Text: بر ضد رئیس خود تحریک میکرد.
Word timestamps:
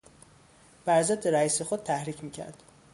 بر 0.85 1.01
ضد 1.03 1.27
رئیس 1.27 1.61
خود 1.61 1.83
تحریک 1.83 2.23
میکرد. 2.23 2.63